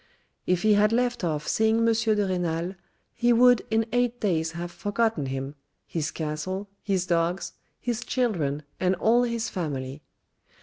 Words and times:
If 0.47 0.63
he 0.63 0.73
had 0.73 0.91
left 0.91 1.23
off 1.23 1.47
seeing 1.47 1.77
M. 1.87 1.93
de 1.93 2.25
Renal 2.27 2.73
he 3.13 3.31
would 3.31 3.61
in 3.69 3.85
eight 3.91 4.19
days 4.19 4.53
have 4.53 4.71
forgotten 4.71 5.27
him, 5.27 5.53
his 5.85 6.09
castle, 6.09 6.67
his 6.81 7.05
dogs, 7.05 7.53
his 7.79 8.03
children 8.03 8.63
and 8.79 8.95
all 8.95 9.21
his 9.21 9.47
family. 9.49 10.01